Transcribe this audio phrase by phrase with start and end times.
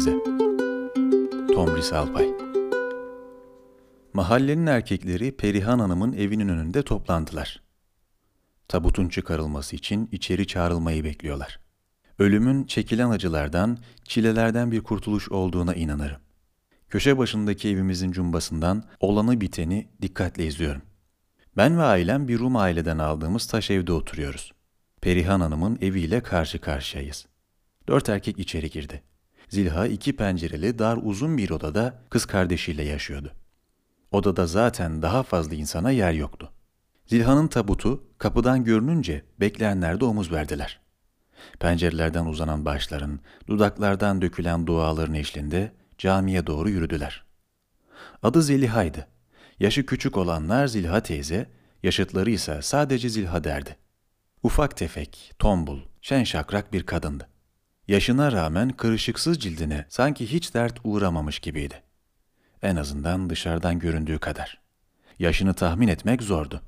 [0.00, 0.24] Teyze
[1.54, 2.28] Tomris Alpay
[4.12, 7.62] Mahallenin erkekleri Perihan Hanım'ın evinin önünde toplandılar.
[8.68, 11.60] Tabutun çıkarılması için içeri çağrılmayı bekliyorlar.
[12.18, 16.20] Ölümün çekilen acılardan, çilelerden bir kurtuluş olduğuna inanırım.
[16.88, 20.82] Köşe başındaki evimizin cumbasından olanı biteni dikkatle izliyorum.
[21.56, 24.52] Ben ve ailem bir Rum aileden aldığımız taş evde oturuyoruz.
[25.00, 27.26] Perihan Hanım'ın eviyle karşı karşıyayız.
[27.88, 29.02] Dört erkek içeri girdi.
[29.50, 33.32] Zilha iki pencereli dar uzun bir odada kız kardeşiyle yaşıyordu.
[34.12, 36.52] Odada zaten daha fazla insana yer yoktu.
[37.06, 40.80] Zilha'nın tabutu kapıdan görününce bekleyenler de omuz verdiler.
[41.60, 47.24] Pencerelerden uzanan başların, dudaklardan dökülen duaların eşliğinde camiye doğru yürüdüler.
[48.22, 49.06] Adı Zeliha'ydı.
[49.60, 51.50] Yaşı küçük olanlar Zilha teyze,
[51.82, 53.76] yaşıtları ise sadece Zilha derdi.
[54.42, 57.29] Ufak tefek, tombul, şen şakrak bir kadındı.
[57.90, 61.82] Yaşına rağmen kırışıksız cildine sanki hiç dert uğramamış gibiydi.
[62.62, 64.60] En azından dışarıdan göründüğü kadar.
[65.18, 66.60] Yaşını tahmin etmek zordu.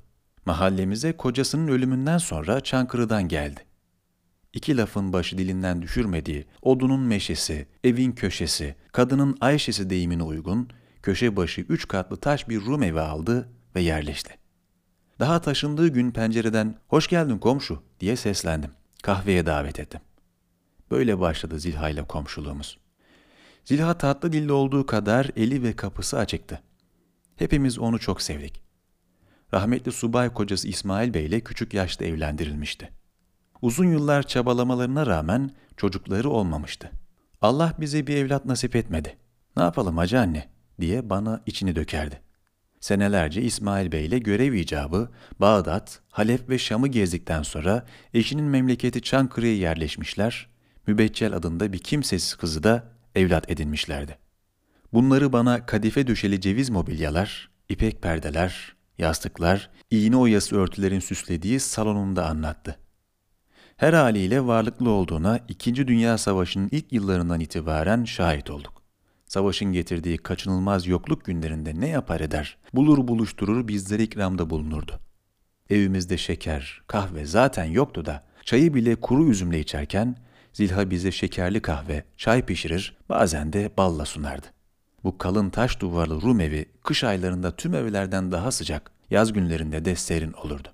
[0.45, 3.59] Mahallemize kocasının ölümünden sonra Çankırı'dan geldi.
[4.53, 10.69] İki lafın başı dilinden düşürmediği odunun meşesi, evin köşesi, kadının Ayşe'si deyimine uygun,
[11.03, 14.37] köşe başı üç katlı taş bir Rum evi aldı ve yerleşti.
[15.19, 18.71] Daha taşındığı gün pencereden hoş geldin komşu diye seslendim.
[19.03, 20.01] Kahveye davet ettim.
[20.93, 22.77] Böyle başladı Zilha ile komşuluğumuz.
[23.65, 26.61] Zilha tatlı dilli olduğu kadar eli ve kapısı açıktı.
[27.35, 28.63] Hepimiz onu çok sevdik.
[29.53, 32.89] Rahmetli subay kocası İsmail Bey ile küçük yaşta evlendirilmişti.
[33.61, 36.91] Uzun yıllar çabalamalarına rağmen çocukları olmamıştı.
[37.41, 39.17] Allah bize bir evlat nasip etmedi.
[39.57, 40.49] Ne yapalım hacı anne
[40.81, 42.21] diye bana içini dökerdi.
[42.79, 49.55] Senelerce İsmail Bey ile görev icabı Bağdat, Halep ve Şam'ı gezdikten sonra eşinin memleketi Çankırı'ya
[49.55, 50.52] yerleşmişler,
[50.87, 52.83] Mübeccel adında bir kimsesiz kızı da
[53.15, 54.17] evlat edinmişlerdi.
[54.93, 62.79] Bunları bana kadife döşeli ceviz mobilyalar, ipek perdeler, yastıklar, iğne oyası örtülerin süslediği salonunda anlattı.
[63.77, 68.83] Her haliyle varlıklı olduğuna İkinci Dünya Savaşı'nın ilk yıllarından itibaren şahit olduk.
[69.27, 74.99] Savaşın getirdiği kaçınılmaz yokluk günlerinde ne yapar eder, bulur buluşturur bizlere ikramda bulunurdu.
[75.69, 80.15] Evimizde şeker, kahve zaten yoktu da çayı bile kuru üzümle içerken
[80.53, 84.47] Zilha bize şekerli kahve, çay pişirir, bazen de balla sunardı.
[85.03, 89.95] Bu kalın taş duvarlı Rum evi kış aylarında tüm evlerden daha sıcak, yaz günlerinde de
[89.95, 90.67] serin olurdu.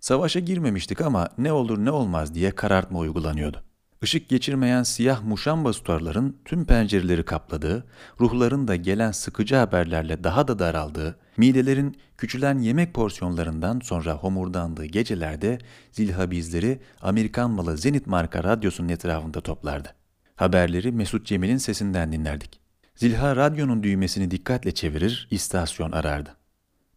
[0.00, 3.65] Savaşa girmemiştik ama ne olur ne olmaz diye karartma uygulanıyordu.
[4.02, 7.86] Işık geçirmeyen siyah muşamba tutarların tüm pencereleri kapladığı,
[8.20, 15.58] ruhların da gelen sıkıcı haberlerle daha da daraldığı, midelerin küçülen yemek porsiyonlarından sonra homurdandığı gecelerde
[15.92, 19.94] zilha bizleri Amerikan malı Zenit marka radyosunun etrafında toplardı.
[20.36, 22.60] Haberleri Mesut Cemil'in sesinden dinlerdik.
[22.94, 26.36] Zilha radyonun düğmesini dikkatle çevirir, istasyon arardı.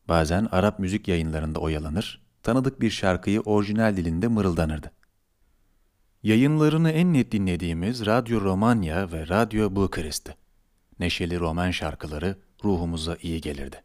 [0.07, 4.91] Bazen Arap müzik yayınlarında oyalanır, tanıdık bir şarkıyı orijinal dilinde mırıldanırdı.
[6.23, 10.35] Yayınlarını en net dinlediğimiz Radyo Romanya ve Radyo Bukarest'ti.
[10.99, 13.83] Neşeli roman şarkıları ruhumuza iyi gelirdi.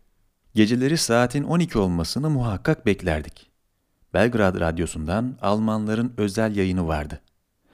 [0.54, 3.50] Geceleri saatin 12 olmasını muhakkak beklerdik.
[4.14, 7.20] Belgrad Radyosu'ndan Almanların özel yayını vardı.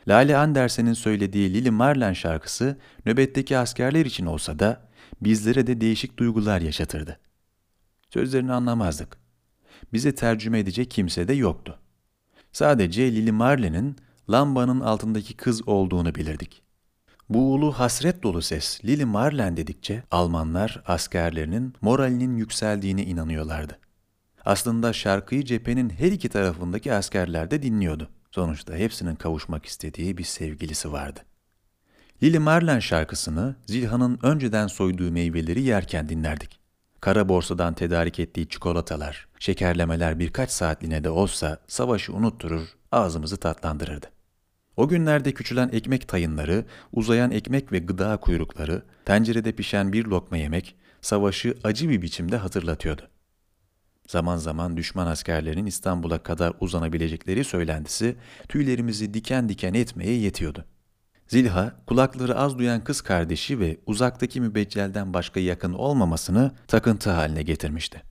[0.08, 4.88] Lale Andersen'in söylediği Lili Marlen şarkısı nöbetteki askerler için olsa da
[5.20, 7.18] bizlere de değişik duygular yaşatırdı.
[8.10, 9.16] Sözlerini anlamazdık.
[9.92, 11.78] Bize tercüme edecek kimse de yoktu.
[12.52, 13.96] Sadece Lili Marlen'in
[14.30, 16.62] lambanın altındaki kız olduğunu bilirdik.
[17.28, 23.78] Bu ulu hasret dolu ses Lili Marlen dedikçe Almanlar askerlerinin moralinin yükseldiğine inanıyorlardı.
[24.44, 28.08] Aslında şarkıyı cephenin her iki tarafındaki askerler de dinliyordu.
[28.30, 31.20] Sonuçta hepsinin kavuşmak istediği bir sevgilisi vardı.
[32.22, 36.60] Lili Marlen şarkısını Zilhan'ın önceden soyduğu meyveleri yerken dinlerdik.
[37.00, 44.19] Kara borsadan tedarik ettiği çikolatalar, şekerlemeler birkaç saatliğine de olsa savaşı unutturur, ağzımızı tatlandırırdı.
[44.80, 50.76] O günlerde küçülen ekmek tayınları, uzayan ekmek ve gıda kuyrukları, tencerede pişen bir lokma yemek,
[51.00, 53.02] savaşı acı bir biçimde hatırlatıyordu.
[54.08, 58.16] Zaman zaman düşman askerlerinin İstanbul'a kadar uzanabilecekleri söylentisi
[58.48, 60.64] tüylerimizi diken diken etmeye yetiyordu.
[61.28, 68.02] Zilha, kulakları az duyan kız kardeşi ve uzaktaki mübeccelden başka yakın olmamasını takıntı haline getirmişti.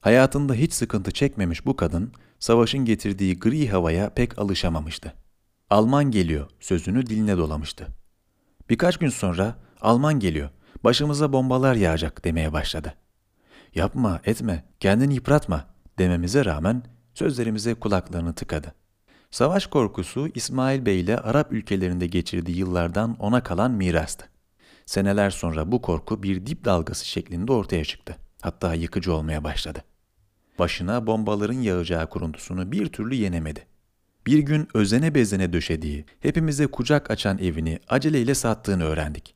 [0.00, 5.25] Hayatında hiç sıkıntı çekmemiş bu kadın, savaşın getirdiği gri havaya pek alışamamıştı.
[5.70, 7.86] Alman geliyor sözünü diline dolamıştı.
[8.70, 10.50] Birkaç gün sonra Alman geliyor,
[10.84, 12.94] başımıza bombalar yağacak demeye başladı.
[13.74, 15.66] Yapma, etme, kendini yıpratma
[15.98, 16.82] dememize rağmen
[17.14, 18.74] sözlerimize kulaklarını tıkadı.
[19.30, 24.28] Savaş korkusu İsmail Bey ile Arap ülkelerinde geçirdiği yıllardan ona kalan mirastı.
[24.86, 28.16] Seneler sonra bu korku bir dip dalgası şeklinde ortaya çıktı.
[28.42, 29.84] Hatta yıkıcı olmaya başladı.
[30.58, 33.75] Başına bombaların yağacağı kuruntusunu bir türlü yenemedi.
[34.26, 39.34] Bir gün özene bezene döşediği, hepimize kucak açan evini aceleyle sattığını öğrendik.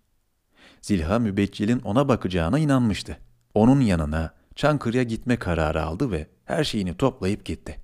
[0.82, 3.18] Zilha mübeccilin ona bakacağına inanmıştı.
[3.54, 7.76] Onun yanına Çankırı'ya gitme kararı aldı ve her şeyini toplayıp gitti.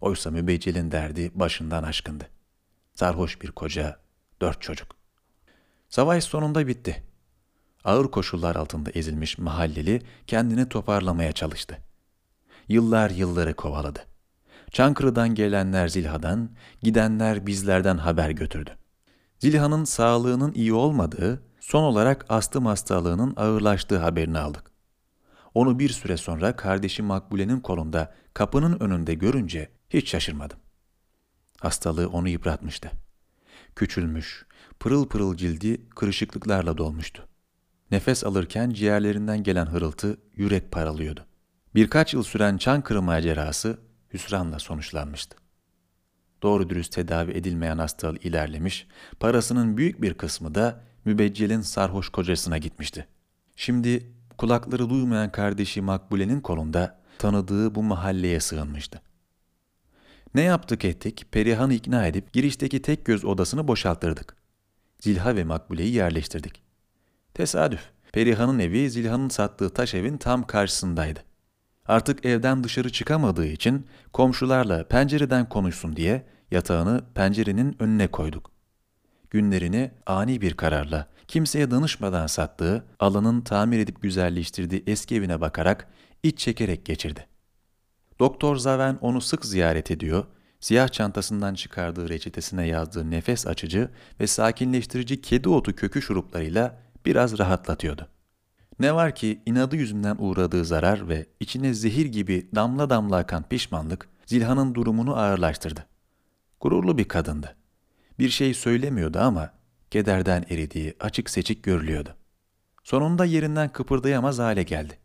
[0.00, 2.28] Oysa mübeccilin derdi başından aşkındı.
[2.94, 4.00] Sarhoş bir koca,
[4.40, 4.96] dört çocuk.
[5.88, 7.02] Savaş sonunda bitti.
[7.84, 11.78] Ağır koşullar altında ezilmiş mahalleli kendini toparlamaya çalıştı.
[12.68, 14.11] Yıllar yılları kovaladı.
[14.72, 16.50] Çankırı'dan gelenler Zilha'dan,
[16.82, 18.70] gidenler bizlerden haber götürdü.
[19.38, 24.70] Zilha'nın sağlığının iyi olmadığı, son olarak astım hastalığının ağırlaştığı haberini aldık.
[25.54, 30.58] Onu bir süre sonra kardeşi Makbule'nin kolunda kapının önünde görünce hiç şaşırmadım.
[31.60, 32.90] Hastalığı onu yıpratmıştı.
[33.76, 34.46] Küçülmüş,
[34.80, 37.28] pırıl pırıl cildi kırışıklıklarla dolmuştu.
[37.90, 41.26] Nefes alırken ciğerlerinden gelen hırıltı yürek paralıyordu.
[41.74, 43.78] Birkaç yıl süren Çankırı macerası
[44.12, 45.36] hüsranla sonuçlanmıştı.
[46.42, 48.86] Doğru dürüst tedavi edilmeyen hastalığı ilerlemiş,
[49.20, 53.06] parasının büyük bir kısmı da mübeccelin sarhoş kocasına gitmişti.
[53.56, 59.02] Şimdi kulakları duymayan kardeşi Makbule'nin kolunda tanıdığı bu mahalleye sığınmıştı.
[60.34, 64.36] Ne yaptık ettik, Perihan'ı ikna edip girişteki tek göz odasını boşalttırdık.
[65.00, 66.62] Zilha ve Makbule'yi yerleştirdik.
[67.34, 71.20] Tesadüf, Perihan'ın evi Zilha'nın sattığı taş evin tam karşısındaydı.
[71.86, 78.50] Artık evden dışarı çıkamadığı için komşularla pencereden konuşsun diye yatağını pencerenin önüne koyduk.
[79.30, 85.88] Günlerini ani bir kararla kimseye danışmadan sattığı, alanın tamir edip güzelleştirdiği eski evine bakarak
[86.22, 87.26] iç çekerek geçirdi.
[88.18, 90.24] Doktor Zaven onu sık ziyaret ediyor,
[90.60, 93.88] siyah çantasından çıkardığı reçetesine yazdığı nefes açıcı
[94.20, 98.08] ve sakinleştirici kedi otu kökü şuruplarıyla biraz rahatlatıyordu.
[98.82, 104.08] Ne var ki inadı yüzünden uğradığı zarar ve içine zehir gibi damla damla akan pişmanlık
[104.26, 105.86] Zilhan'ın durumunu ağırlaştırdı.
[106.60, 107.56] Gururlu bir kadındı.
[108.18, 109.50] Bir şey söylemiyordu ama
[109.90, 112.16] kederden eridiği açık seçik görülüyordu.
[112.82, 114.98] Sonunda yerinden kıpırdayamaz hale geldi.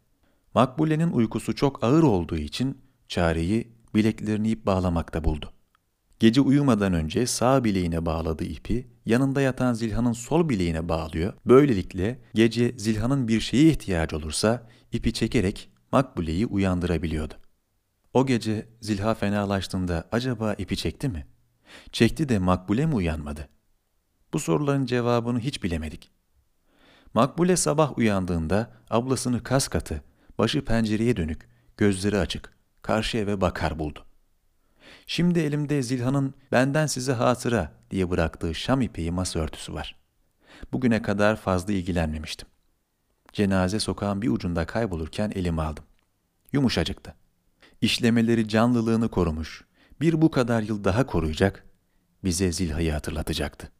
[0.53, 5.51] Makbule'nin uykusu çok ağır olduğu için çareyi bileklerini ip bağlamakta buldu.
[6.19, 11.34] Gece uyumadan önce sağ bileğine bağladığı ipi yanında yatan Zilhan'ın sol bileğine bağlıyor.
[11.46, 17.34] Böylelikle gece Zilhan'ın bir şeye ihtiyacı olursa ipi çekerek Makbule'yi uyandırabiliyordu.
[18.14, 21.28] O gece Zilha fenalaştığında acaba ipi çekti mi?
[21.92, 23.50] Çekti de Makbule mi uyanmadı?
[24.34, 26.12] Bu soruların cevabını hiç bilemedik.
[27.13, 30.04] Makbule sabah uyandığında ablasını kas katı,
[30.38, 34.06] başı pencereye dönük, gözleri açık, karşı eve bakar buldu.
[35.09, 39.95] Şimdi elimde Zilhan'ın benden size hatıra diye bıraktığı şam ipeği masa örtüsü var.
[40.74, 42.48] Bugüne kadar fazla ilgilenmemiştim.
[43.33, 45.83] Cenaze sokağın bir ucunda kaybolurken elime aldım.
[46.54, 47.15] Yumuşacıktı.
[47.81, 49.65] İşlemeleri canlılığını korumuş,
[50.01, 51.65] bir bu kadar yıl daha koruyacak,
[52.24, 53.71] bize Zilha'yı hatırlatacaktı.